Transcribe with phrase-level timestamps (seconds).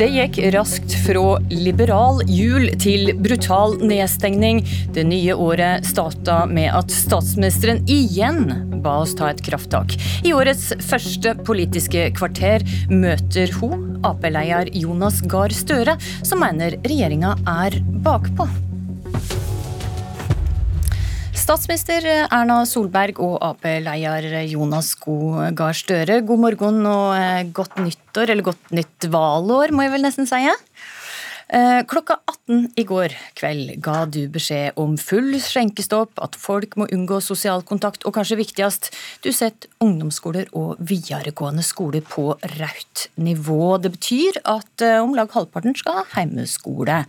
[0.00, 4.62] Det gikk raskt fra liberal jul til brutal nedstengning.
[4.96, 9.92] Det nye året starta med at statsministeren igjen ba oss ta et krafttak.
[10.24, 17.76] I årets første Politiske kvarter møter hun Ap-leder Jonas Gahr Støre, som mener regjeringa er
[18.00, 18.48] bakpå.
[21.50, 28.46] Statsminister Erna Solberg og Ap-leder Jonas Gahr Støre, god morgen og eh, godt nyttår, eller
[28.46, 30.38] godt nytt valår, må jeg vel nesten si.
[31.52, 32.14] Eh, klokka
[32.46, 37.64] 18 i går kveld ga du beskjed om full skjenkestopp, at folk må unngå sosial
[37.66, 38.92] kontakt, og kanskje viktigst,
[39.26, 43.80] du setter ungdomsskoler og videregående skoler på rødt nivå.
[43.82, 47.02] Det betyr at eh, om lag halvparten skal ha heimeskole.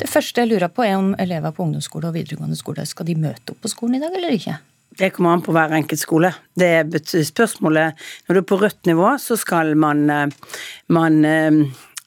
[0.00, 3.20] Det første jeg lurer på, er om elever på ungdomsskole og videregående skole skal de
[3.20, 4.58] møte opp på skolen i dag, eller ikke?
[4.96, 6.32] Det kommer an på hver enkelt skole.
[6.56, 10.54] Det er spørsmålet Når du er på rødt nivå, så skal man, eh,
[10.88, 11.20] man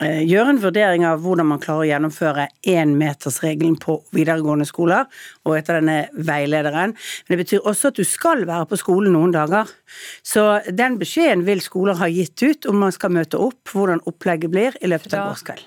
[0.01, 5.07] gjøre en vurdering av hvordan man klarer å gjennomføre énmetersregelen på videregående skoler,
[5.47, 6.93] og etter denne veilederen.
[6.93, 9.69] Men det betyr også at du skal være på skolen noen dager.
[10.21, 14.53] Så den beskjeden vil skoler ha gitt ut om man skal møte opp, hvordan opplegget
[14.53, 15.65] blir i løpet av gårdskveld.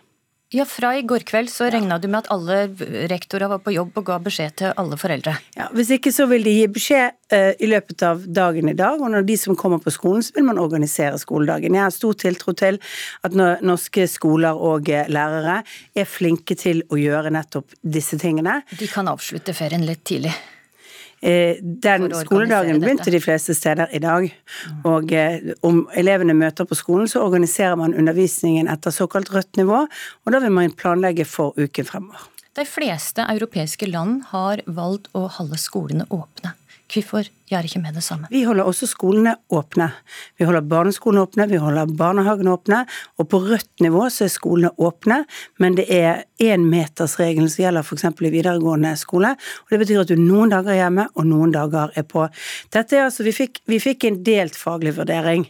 [0.51, 2.65] Ja, Fra i går kveld så regna du med at alle
[3.11, 5.37] rektorer var på jobb og ga beskjed til alle foreldre.
[5.55, 8.99] Ja, Hvis ikke så vil de gi beskjed uh, i løpet av dagen i dag,
[8.99, 11.79] og når de som kommer på skolen, så vil man organisere skoledagen.
[11.79, 12.81] Jeg har stor tiltro til
[13.23, 15.61] at norske skoler og uh, lærere
[15.95, 18.65] er flinke til å gjøre nettopp disse tingene.
[18.75, 20.35] De kan avslutte ferien litt tidlig.
[21.21, 24.29] Eh, den skoledagen begynte de fleste steder i dag.
[24.89, 29.85] Og eh, om elevene møter på skolen, så organiserer man undervisningen etter såkalt rødt nivå,
[29.85, 32.25] og da vil man planlegge for uken fremover.
[32.57, 36.57] De fleste europeiske land har valgt å holde skolene åpne.
[36.91, 38.29] Hvorfor gjør ikke med det samme?
[38.31, 39.89] Vi holder også skolene åpne.
[40.39, 42.85] Vi holder barneskolene åpne, vi holder barnehagene åpne.
[43.19, 45.25] Og på rødt nivå så er skolene åpne,
[45.63, 48.07] men det er énmetersregelen som gjelder f.eks.
[48.07, 49.33] i videregående skole.
[49.35, 52.29] og Det betyr at du noen dager er hjemme, og noen dager er på.
[52.73, 55.47] Dette er altså, Vi fikk, vi fikk en delt faglig vurdering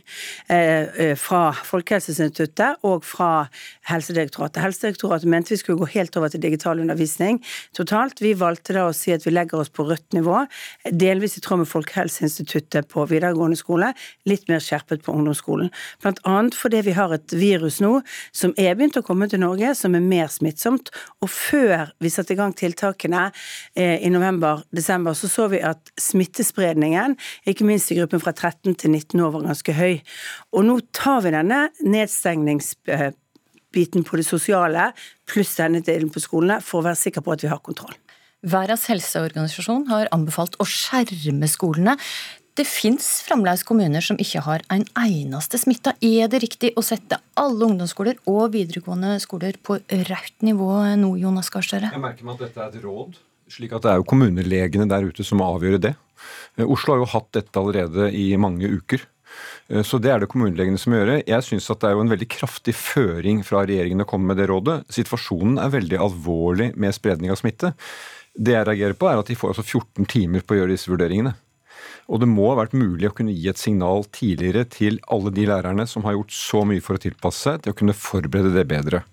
[0.48, 3.46] eh, eh fra Folkehelseinstituttet og fra
[3.90, 4.62] Helsedirektoratet.
[4.64, 7.42] Helsedirektoratet mente vi skulle gå helt over til digital undervisning
[7.76, 8.20] totalt.
[8.20, 10.42] Vi valgte da å si at vi legger oss på rødt nivå,
[10.90, 13.90] delvis i tråd med Folkehelseinstituttet Folkehelseinstituttet på videregående skole,
[14.28, 15.70] litt mer skjerpet på ungdomsskolen.
[16.02, 18.00] Blant annet fordi vi har et virus nå
[18.36, 20.90] som er begynt å komme til Norge, som er mer smittsomt.
[21.22, 23.32] Og før vi satte i gang tiltakene
[23.74, 27.16] eh, i november-desember, så så vi at smittespredningen,
[27.50, 29.94] ikke minst i gruppen fra 13 til 19 år, var ganske høy.
[30.54, 34.84] Og nå tar vi denne nedstengningsbiten på det sosiale,
[35.30, 37.96] pluss denne delen på skolene, for å være sikker på at vi har kontroll.
[38.40, 41.96] Verdens helseorganisasjon har anbefalt å skjerme skolene.
[42.56, 45.92] Det fins fremdeles kommuner som ikke har en eneste smitta.
[46.00, 50.70] Er det riktig å sette alle ungdomsskoler og videregående skoler på rødt nivå
[51.02, 51.92] nå, Jonas Gahr Støre?
[51.92, 53.20] Jeg merker meg at dette er et råd,
[53.52, 55.94] slik at det er jo kommunelegene der ute som må avgjøre det.
[56.56, 59.04] Eh, Oslo har jo hatt dette allerede i mange uker.
[59.68, 61.18] Eh, så det er det kommunelegene som gjør.
[61.20, 64.40] Jeg syns at det er jo en veldig kraftig føring fra regjeringen å komme med
[64.40, 64.80] det rådet.
[64.96, 67.74] Situasjonen er veldig alvorlig med spredning av smitte.
[68.40, 70.90] Det jeg reagerer på, er at de får altså 14 timer på å gjøre disse
[70.90, 71.34] vurderingene.
[72.10, 75.44] Og det må ha vært mulig å kunne gi et signal tidligere til alle de
[75.46, 78.66] lærerne som har gjort så mye for å tilpasse seg, til å kunne forberede det
[78.70, 79.04] bedre.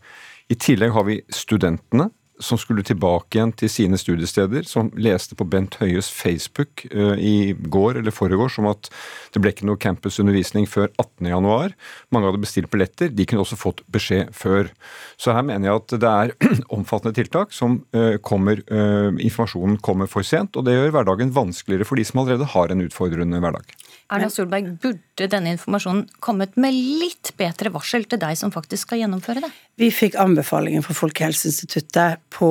[0.47, 2.07] I tillegg har vi studentene,
[2.39, 7.53] som skulle tilbake igjen til sine studiesteder, som leste på Bent Høies Facebook uh, i
[7.57, 8.89] går eller foregårs om at
[9.33, 11.75] det ble ikke noe campusundervisning før 18.1.
[12.13, 13.11] Mange hadde bestilt billetter.
[13.13, 14.71] De kunne også fått beskjed før.
[15.17, 16.35] Så her mener jeg at det er
[16.77, 21.87] omfattende tiltak som uh, kommer uh, Informasjonen kommer for sent, og det gjør hverdagen vanskeligere
[21.87, 23.73] for de som allerede har en utfordrende hverdag.
[24.07, 29.01] Erna Solberg, burde denne informasjonen kommet med litt bedre varsel til deg som faktisk skal
[29.01, 29.49] gjennomføre det?
[29.77, 32.49] Vi fikk anbefalingen fra Folkehelseinstituttet på,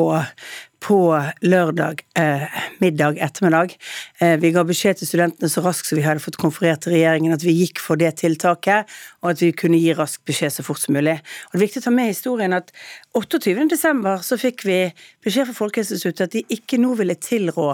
[0.84, 0.98] på
[1.48, 3.72] lørdag eh, middag ettermiddag.
[4.20, 7.32] Eh, vi ga beskjed til studentene så raskt som vi hadde fått konferert til regjeringen
[7.34, 8.92] at vi gikk for det tiltaket,
[9.24, 11.16] og at vi kunne gi rask beskjed så fort som mulig.
[11.48, 12.68] Og Det er viktig å ta med historien at
[13.16, 14.04] 28.12.
[14.28, 14.82] så fikk vi
[15.24, 17.72] beskjed fra Folkehelseinstituttet at de ikke nå ville tilrå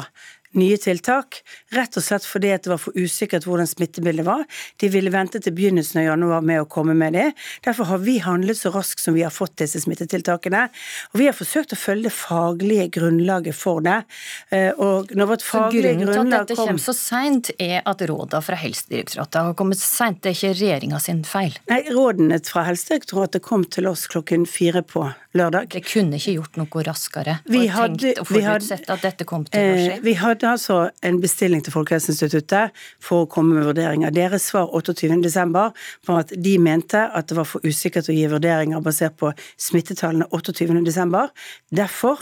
[0.59, 1.41] nye tiltak,
[1.75, 4.45] rett og slett fordi det var for usikkert hvordan smittebildet var.
[4.83, 7.29] De ville vente til begynnelsen av januar med å komme med det.
[7.65, 10.67] Derfor har vi handlet så raskt som vi har fått disse smittetiltakene.
[11.13, 14.03] Og vi har forsøkt å følge det faglige grunnlaget for det.
[14.51, 18.05] Eh, og når vårt faglige grunnlag Grunnen til at dette kommer så seint, er at
[18.09, 20.21] rådene fra Helsedirektoratet har kommet seint.
[20.23, 21.57] Det er ikke regjeringa sin feil?
[21.71, 25.69] Nei, rådene fra Helsedirektoratet kom til oss klokken fire på lørdag.
[25.73, 29.44] Det kunne ikke gjort noe raskere Vi og hadde- tenkt og forutsett at dette kom
[29.44, 30.02] til å Eh, skje?
[30.02, 32.70] vi hadde altså en bestilling til Folkehelseinstituttet
[33.00, 34.11] for å komme med vurderinger.
[34.12, 35.73] Deres svar 28.12.
[36.06, 40.26] var at de mente at det var for usikkert å gi vurderinger basert på smittetallene
[40.32, 41.31] 28.12.
[41.75, 42.19] Derfor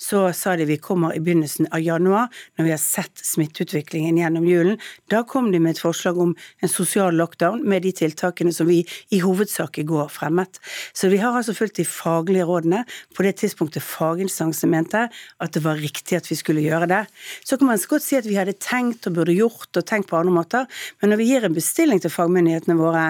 [0.00, 4.46] så sa de vi kommer i begynnelsen av januar, når vi har sett smitteutviklingen gjennom
[4.48, 4.78] julen.
[5.12, 8.82] Da kom de med et forslag om en sosial lockdown med de tiltakene som vi
[9.14, 10.60] i hovedsak i går fremmet.
[10.92, 12.84] Så vi har altså fulgt de faglige rådene
[13.16, 17.02] på det tidspunktet faginstansene mente at det var riktig at vi skulle gjøre det.
[17.44, 20.18] Så kan man godt si at vi hadde tenkt og burde gjort og tenkt på
[20.18, 20.68] andre måter,
[21.00, 23.04] men når vi gir en bestilling til fagmyndighetene våre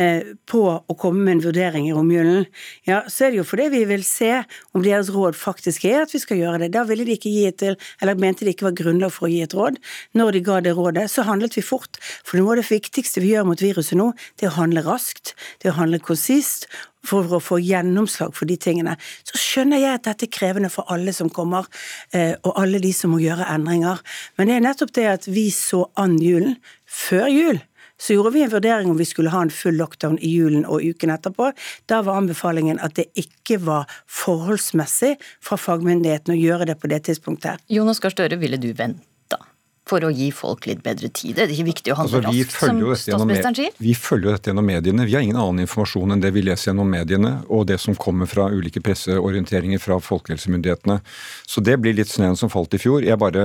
[0.00, 2.46] eh, på å komme med en vurdering i romjulen,
[2.88, 4.32] ja, så er det jo fordi vi vil se
[4.74, 6.70] om deres råd faktisk er at vi skal gjøre det.
[6.74, 9.42] Da ville de ikke gi et eller mente det ikke var grunnlag for å gi
[9.44, 9.78] et råd.
[10.18, 12.00] Når de ga det rådet, så handlet vi fort.
[12.24, 15.34] For noe av det viktigste vi gjør mot viruset nå, det er å handle raskt,
[15.60, 16.68] det er å handle konsist,
[17.04, 18.96] for å få gjennomslag for de tingene.
[19.28, 21.68] Så skjønner jeg at dette er krevende for alle som kommer,
[22.16, 24.00] eh, og alle de som må gjøre endringer.
[24.38, 26.56] Men det er nettopp det at vi så an julen.
[26.88, 27.60] Før jul
[28.00, 30.82] så gjorde vi en vurdering om vi skulle ha en full lockdown i julen og
[30.82, 31.52] uken etterpå.
[31.90, 35.14] Da var anbefalingen at det ikke var forholdsmessig
[35.44, 37.62] fra fagmyndighetene å gjøre det på det tidspunktet.
[37.70, 39.13] Jonas Gahr Støre, ville du venta
[39.86, 41.34] for å gi folk litt bedre tid?
[41.36, 43.70] Det Er ikke viktig å handle Altså, raskt, som statsministeren sier?
[43.78, 45.04] Vi følger jo dette gjennom mediene.
[45.06, 48.26] Vi har ingen annen informasjon enn det vi leser gjennom mediene, og det som kommer
[48.30, 51.00] fra ulike presseorienteringer fra folkehelsemyndighetene.
[51.46, 53.04] Så det blir litt snøen som falt i fjor.
[53.04, 53.44] Jeg bare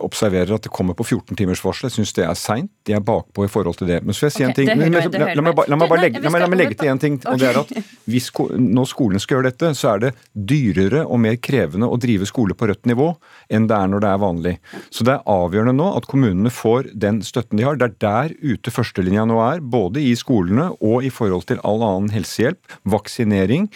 [0.00, 1.90] observerer at det kommer på 14 timers varsel.
[1.90, 2.70] Jeg syns det er seint.
[2.88, 4.00] De er bakpå i forhold til det.
[4.04, 4.66] Men så vil jeg si okay, en ting.
[4.72, 6.98] Men- men- la, la, meg, la, meg bare legge, la, meg, la legge til en
[6.98, 7.20] ting.
[7.26, 7.72] og det er at
[8.08, 11.98] hvis ko- Når skolen skal gjøre dette, så er det dyrere og mer krevende å
[12.00, 13.16] drive skole på rødt nivå
[13.50, 14.54] enn det er når det er vanlig.
[14.90, 17.78] Så det er avgjørende nå at kommunene får den støtten de har.
[17.80, 21.82] Det er der ute førstelinja nå er, både i skolene og i forhold til all
[21.84, 23.68] annen helsehjelp, vaksinering,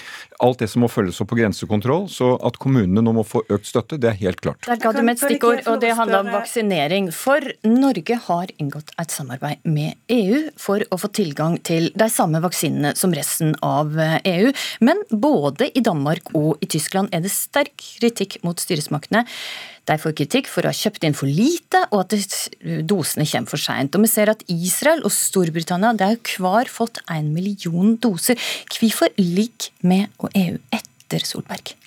[0.45, 2.07] alt det som må følges opp på grensekontroll.
[2.13, 4.63] Så at kommunene nå må få økt støtte, det er helt klart.
[4.67, 7.11] Der ga du med et stikkord, og det handla om vaksinering.
[7.15, 12.43] For Norge har inngått et samarbeid med EU for å få tilgang til de samme
[12.45, 14.53] vaksinene som resten av EU.
[14.85, 19.27] Men både i Danmark og i Tyskland er det sterk kritikk mot styresmaktene.
[19.89, 22.17] De får kritikk for å ha kjøpt inn for lite, og at
[22.89, 23.97] dosene kommer for seint.
[23.97, 28.41] Og vi ser at Israel og Storbritannia de har hver fått en million doser.
[28.75, 31.78] Hvorfor ligger vi og EU etter Solberg?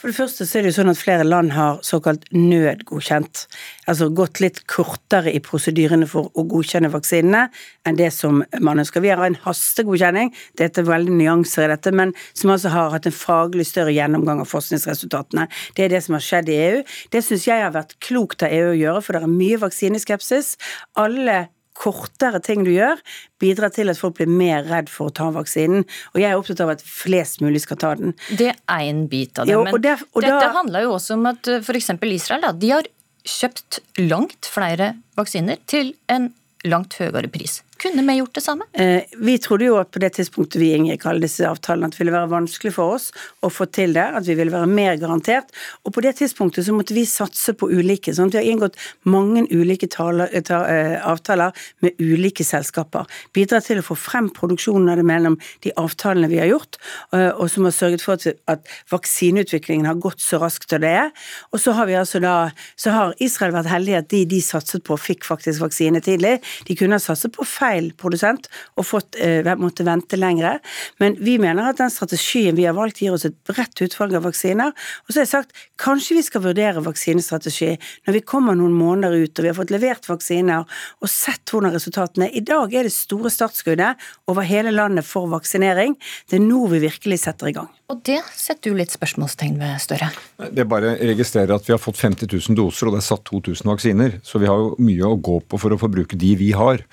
[0.00, 3.42] For det første så er det jo sånn at flere land har såkalt nødgodkjent.
[3.84, 7.42] Altså gått litt kortere i prosedyrene for å godkjenne vaksinene
[7.84, 9.04] enn det som man ønsker.
[9.04, 13.10] Vi har en hastegodkjenning, det er veldig nyanser i dette, men som altså har hatt
[13.10, 15.50] en faglig større gjennomgang av forskningsresultatene.
[15.76, 16.82] Det er det som har skjedd i EU.
[17.12, 20.54] Det syns jeg har vært klokt av EU å gjøre, for det er mye vaksineskepsis.
[20.96, 21.42] Alle
[21.74, 22.98] kortere ting du gjør,
[23.40, 25.84] bidrar til at folk blir mer redd for å ta vaksinen.
[26.14, 28.14] Og jeg er opptatt av at flest mulig skal ta den.
[28.36, 29.52] Det er en bit av det.
[29.54, 31.90] Jo, men og der- dette da- handler jo også om at f.eks.
[32.02, 32.82] Israel da, de har
[33.24, 36.32] kjøpt langt flere vaksiner til en
[36.64, 37.62] langt høyere pris.
[37.80, 38.64] Kunne vi gjort det samme?
[38.72, 42.02] Eh, vi trodde jo at på det tidspunktet vi inngikk alle disse avtalene, at det
[42.02, 43.06] ville være vanskelig for oss
[43.40, 45.48] å få til det, at vi ville være mer garantert.
[45.88, 48.12] Og på det tidspunktet så måtte vi satse på ulike.
[48.12, 53.06] sånn at Vi har inngått mange ulike taler, ta, eh, avtaler med ulike selskaper.
[53.32, 56.76] Bidrar til å få frem produksjonen av det mellom de avtalene vi har gjort,
[57.14, 60.90] eh, og som har sørget for at, at vaksineutviklingen har gått så raskt som det
[60.90, 61.10] er.
[61.52, 64.84] Og så har vi altså da, så har Israel vært heldig at de de satset
[64.84, 66.42] på, fikk faktisk vaksine tidlig.
[66.66, 67.69] De kunne ha satset på feil
[68.00, 70.58] produsent og fått, eh, måtte vente lengre.
[70.98, 74.24] Men vi mener at den strategien vi har valgt, gir oss et bredt utvalg av
[74.28, 74.72] vaksiner.
[74.72, 79.24] Og så har jeg sagt kanskje vi skal vurdere vaksinestrategi når vi kommer noen måneder
[79.24, 80.66] ut og vi har fått levert vaksiner
[81.00, 82.36] og sett hvordan resultatene er.
[82.36, 83.96] I dag er det store startskuddet
[84.28, 85.96] over hele landet for vaksinering.
[86.28, 87.70] Det er nå vi virkelig setter i gang.
[87.90, 90.10] Og det setter du litt spørsmålstegn ved Støre.
[90.54, 93.24] Det bare å registrere at vi har fått 50 000 doser, og det er satt
[93.26, 94.14] 2000 vaksiner.
[94.22, 96.84] Så vi har jo mye å gå på for å forbruke de vi har.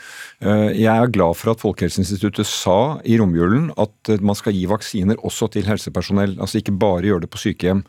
[0.42, 4.66] Eh, Jeg er glad for at Folkehelseinstituttet sa i romjulen at eh, man skal gi
[4.70, 6.34] vaksiner også til helsepersonell.
[6.42, 7.86] Altså ikke bare gjøre det på sykehjem.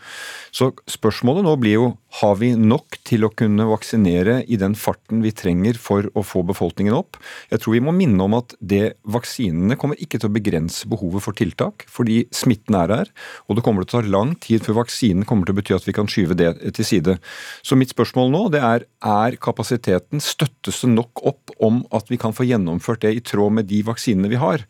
[0.53, 1.89] Så spørsmålet nå blir jo
[2.21, 6.41] har vi nok til å kunne vaksinere i den farten vi trenger for å få
[6.49, 7.19] befolkningen opp?
[7.53, 11.25] Jeg tror vi må minne om at det vaksinene kommer ikke til å begrense behovet
[11.25, 12.98] for tiltak, fordi smitten er her.
[13.47, 15.87] Og det kommer til å ta lang tid før vaksinen kommer til å bety at
[15.87, 17.19] vi kan skyve det til side.
[17.63, 22.19] Så mitt spørsmål nå det er er kapasiteten, støttes det nok opp om at vi
[22.19, 24.65] kan få gjennomført det i tråd med de vaksinene vi har?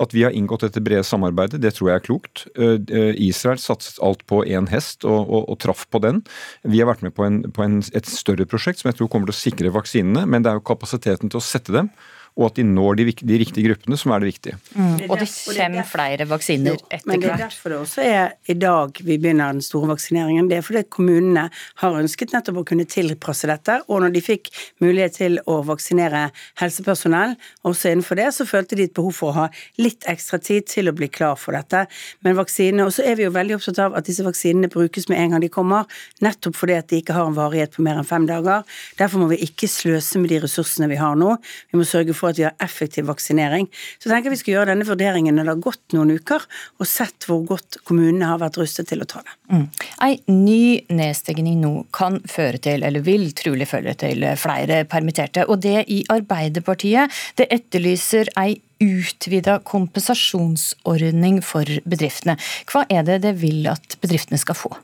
[0.00, 2.46] At vi har inngått dette brede samarbeidet, det tror jeg er klokt.
[2.56, 6.22] Eh, eh, Israel satset alt på én hest og, og, og traff på den.
[6.64, 9.30] Vi har vært med på, en, på en, et større prosjekt som jeg tror kommer
[9.30, 11.92] til å sikre vaksinene, men det er jo kapasiteten til å sette dem
[12.34, 14.56] og at de når de, de riktige gruppene, som er det viktige.
[14.74, 15.04] Mm.
[15.06, 17.06] Og det kommer flere vaksiner etter hvert.
[17.06, 20.48] Men det er derfor det også er i dag vi begynner den store vaksineringen.
[20.50, 21.44] Det er fordi kommunene
[21.82, 23.76] har ønsket nettopp å kunne tilpasse dette.
[23.86, 24.50] Og når de fikk
[24.82, 26.24] mulighet til å vaksinere
[26.58, 27.36] helsepersonell
[27.70, 29.46] også innenfor det, så følte de et behov for å ha
[29.78, 31.84] litt ekstra tid til å bli klar for dette.
[32.26, 35.22] Men vaksinene, Og så er vi jo veldig opptatt av at disse vaksinene brukes med
[35.22, 35.86] en gang de kommer,
[36.20, 38.66] nettopp fordi at de ikke har en varighet på mer enn fem dager.
[38.98, 41.36] Derfor må vi ikke sløse med de ressursene vi har nå.
[41.70, 43.68] Vi må sørge for at vi har effektiv vaksinering.
[43.98, 46.44] Så tenker jeg vi skal gjøre denne vurderingen når det har gått noen uker,
[46.80, 49.36] og sett hvor godt kommunene har vært rustet til å ta det.
[49.52, 49.64] Mm.
[50.06, 50.64] Ei ny
[50.94, 55.46] nedstengning nå kan føre til, eller vil trolig føre til, flere permitterte.
[55.48, 57.12] Og det i Arbeiderpartiet.
[57.38, 62.36] Det etterlyser ei utvida kompensasjonsordning for bedriftene.
[62.70, 64.74] Hva er det det vil at bedriftene skal få?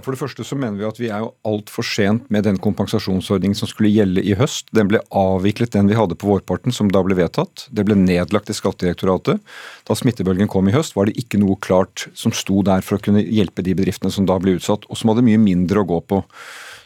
[0.00, 3.58] For det første så mener vi at vi er jo altfor sent med den kompensasjonsordningen
[3.58, 4.70] som skulle gjelde i høst.
[4.72, 7.66] Den ble avviklet, den vi hadde på vårparten, som da ble vedtatt.
[7.68, 9.42] Det ble nedlagt i Skattedirektoratet.
[9.84, 13.04] Da smittebølgen kom i høst, var det ikke noe klart som sto der for å
[13.04, 16.00] kunne hjelpe de bedriftene som da ble utsatt, og som hadde mye mindre å gå
[16.08, 16.22] på.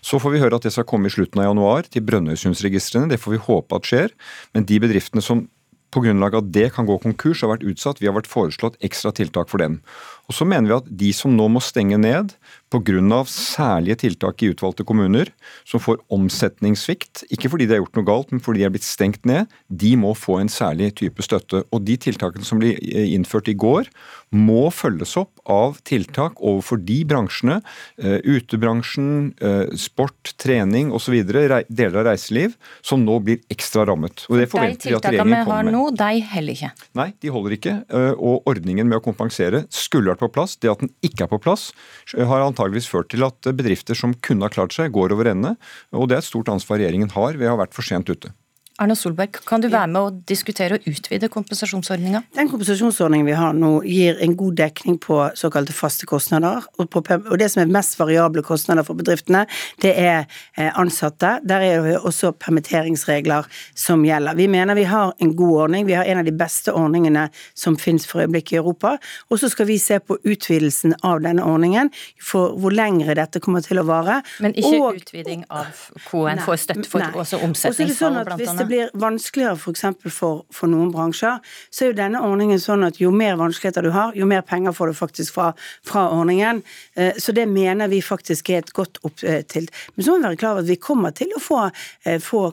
[0.03, 3.11] Så får vi høre at det skal komme i slutten av januar til Brønnøysundsregistrene.
[3.15, 4.13] Det får vi håpe at skjer.
[4.55, 5.47] Men de bedriftene som
[5.95, 8.03] på grunnlag av det kan gå konkurs, har vært utsatt.
[8.03, 9.79] Vi har vært foreslått ekstra tiltak for dem.
[10.27, 12.35] Og så mener vi at de som nå må stenge ned
[12.71, 13.25] pga.
[13.27, 15.31] særlige tiltak i utvalgte kommuner,
[15.65, 18.85] som får omsetningssvikt, ikke fordi de har gjort noe galt, men fordi de er blitt
[18.85, 21.65] stengt ned, de må få en særlig type støtte.
[21.73, 22.75] Og de tiltakene som ble
[23.15, 23.87] innført i går,
[24.35, 27.61] må følges opp av tiltak overfor de bransjene,
[28.03, 34.27] uh, utebransjen, uh, sport, trening osv., deler av reiseliv, som nå blir ekstra rammet.
[34.29, 35.73] Og det forventer vi at regjeringen kommer med.
[35.73, 36.73] De tiltakene vi har nå, de holder ikke?
[36.99, 37.77] Nei, de holder ikke.
[38.17, 40.57] Og ordningen med å kompensere skulle vært på plass.
[40.59, 41.69] Det at den ikke er på plass,
[42.17, 45.55] har antageligvis ført til at bedrifter som kunne ha klart seg, går over ende.
[45.95, 48.33] Og det er et stort ansvar regjeringen har ved å ha vært for sent ute.
[48.77, 52.21] Arne Solberg, kan du være med å diskutere og utvide kompensasjonsordninga?
[52.37, 56.67] Den kompensasjonsordningen vi har nå gir en god dekning på såkalte faste kostnader.
[56.83, 56.99] Og,
[57.41, 59.47] det som er mest variable kostnader for bedriftene,
[59.81, 60.27] det er
[60.59, 61.39] eh, ansatte.
[61.49, 64.37] Der er det også permitteringsregler som gjelder.
[64.37, 65.89] Vi mener vi har en god ordning.
[65.89, 68.99] Vi har en av de beste ordningene som finnes for øyeblikket i Europa.
[69.31, 71.89] Og så skal vi se på utvidelsen av denne ordningen,
[72.21, 74.21] for hvor lengre dette kommer til å vare.
[74.45, 75.73] Men ikke og, utviding av
[76.11, 78.66] KN får støtte for også omsetningsfall, blant annet?
[78.67, 79.85] Det blir vanskeligere f.eks.
[80.03, 81.39] For, for, for noen bransjer,
[81.71, 84.75] så er jo denne ordningen sånn at jo mer vanskeligheter du har, jo mer penger
[84.77, 85.53] får du faktisk fra,
[85.87, 86.63] fra ordningen.
[86.95, 89.71] Eh, så det mener vi faktisk er et godt opptilt.
[89.71, 91.63] Eh, Men så må vi være klar over at vi kommer til å få,
[92.05, 92.51] eh, få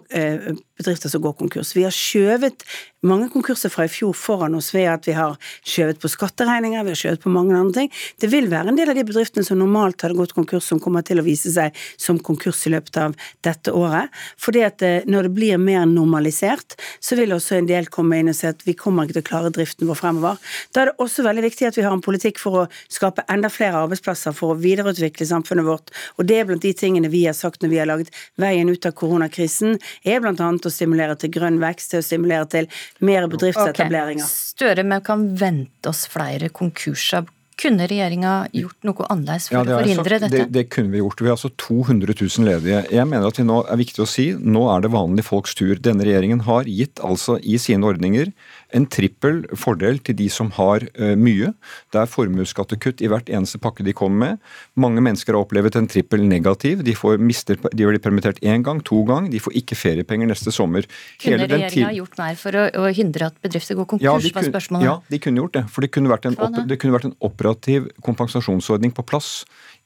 [0.77, 1.75] bedrifter som går konkurs.
[1.75, 2.63] Vi har skjøvet
[3.03, 5.35] mange konkurser fra i fjor foran oss ved at vi har
[5.67, 7.91] skjøvet på skatteregninger, vi har skjøvet på mange andre ting.
[8.19, 11.05] Det vil være en del av de bedriftene som normalt hadde gått konkurs, som kommer
[11.05, 14.09] til å vise seg som konkurs i løpet av dette året.
[14.39, 18.37] Fordi at når det blir mer normalisert, så vil også en del komme inn og
[18.37, 20.39] si at vi kommer ikke til å klare driften vår fremover.
[20.75, 23.51] Da er det også veldig viktig at vi har en politikk for å skape enda
[23.53, 25.93] flere arbeidsplasser, for å videreutvikle samfunnet vårt.
[26.17, 28.89] Og det er blant de tingene vi har sagt når vi har laget veien ut
[28.89, 32.69] av koronakrisen, er annet å stimulere til grønn vekst, til å stimulere til
[33.05, 34.25] mer bedriftsetableringer.
[34.25, 34.51] Okay.
[34.53, 37.25] Støre, men kan vente oss flere konkurser.
[37.59, 40.31] Kunne regjeringa gjort noe annerledes for ja, å forhindre dette?
[40.33, 41.21] Det, det, kunne vi gjort.
[41.21, 42.81] Vi har altså 200 000 ledige.
[42.93, 45.75] Jeg mener at det nå er viktig å si nå er det vanlige folks tur.
[45.77, 48.31] Denne regjeringen har gitt altså i sine ordninger
[48.73, 51.51] en trippel fordel til de som har uh, mye.
[51.93, 54.53] Det er formuesskattekutt i hvert eneste pakke de kommer med.
[54.79, 56.83] Mange mennesker har opplevd en trippel negativ.
[56.85, 59.29] De, får mister, de blir permittert én gang, to gang.
[59.33, 60.87] De får ikke feriepenger neste sommer.
[61.21, 64.07] Kunne regjeringa gjort mer for å, å, hindre at bedrifter går konkurs?
[64.07, 64.89] Ja, de, var spørsmålet.
[64.89, 65.65] Ja, de kunne gjort det.
[65.73, 69.43] For det kunne vært en, opp, det kunne vært en operativ kompensasjonsordning på plass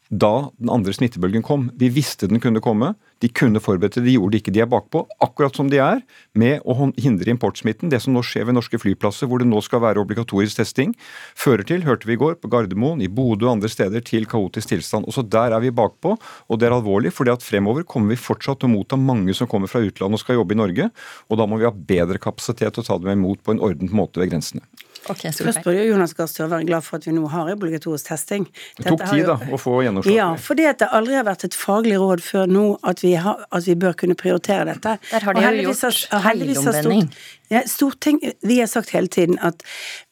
[0.09, 1.67] da den andre smittebølgen kom.
[1.75, 2.93] Vi visste den kunne komme.
[3.23, 4.53] De kunne forberedt det, de gjorde det ikke.
[4.53, 6.03] De er bakpå, akkurat som de er
[6.37, 7.89] med å hindre importsmitten.
[7.89, 10.93] Det som nå skjer ved norske flyplasser, hvor det nå skal være obligatorisk testing,
[11.37, 14.75] fører til, hørte vi i går, på Gardermoen, i Bodø og andre steder, til kaotisk
[14.75, 15.09] tilstand.
[15.09, 18.61] Også der er vi bakpå, og det er alvorlig, fordi at fremover kommer vi fortsatt
[18.61, 20.91] til å motta mange som kommer fra utlandet og skal jobbe i Norge,
[21.27, 23.95] og da må vi ha bedre kapasitet til å ta dem imot på en ordnet
[23.97, 24.63] måte ved grensene.
[25.11, 28.47] Okay, Først jo Jonas Gahr Støre være glad for at vi nå har obligatorisk testing.
[28.77, 30.15] Det tok tid da, å få gjennomslag.
[30.15, 33.43] Ja, fordi at det aldri har vært et faglig råd før nå at vi, har,
[33.51, 34.97] at vi bør kunne prioritere dette.
[35.11, 37.09] Der har de jo gjort helomvending.
[37.47, 39.63] Ja, Storting, vi har sagt hele tiden at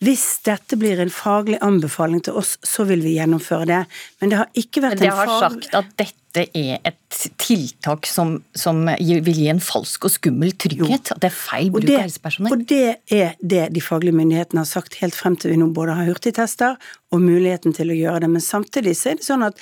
[0.03, 3.81] hvis dette blir en faglig anbefaling til oss, så vil vi gjennomføre det.
[4.21, 6.99] Men det har ikke vært en faglig Det har sagt at dette dette er et
[7.39, 11.11] tiltak som, som vil gi en falsk og skummel trygghet?
[11.11, 11.15] Jo.
[11.15, 12.55] At det er feil bruk av helsepersonell?
[12.55, 15.95] Og det er det de faglige myndighetene har sagt helt frem til vi nå både
[15.97, 16.75] har hurtigtester
[17.15, 18.29] og muligheten til å gjøre det.
[18.35, 19.61] Men samtidig så er det sånn at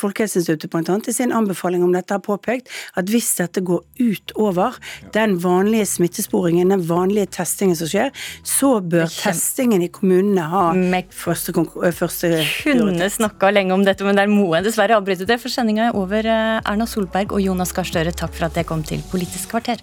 [0.00, 0.96] Folkehelseinstituttet bl.a.
[0.96, 4.78] i sin anbefaling om dette har påpekt at hvis dette går utover
[5.16, 8.14] den vanlige smittesporingen, den vanlige testingen som skjer,
[8.46, 10.64] så bør testingen i kommunene ha
[11.12, 11.52] første,
[11.98, 15.90] første Kunne snakka lenge om dette, men der må jeg dessverre avbryte det, for sendinga
[15.90, 16.13] er over.
[16.22, 19.82] Eh, Erna Solberg og Jonas Gahr Støre, takk for at dere kom til Politisk kvarter.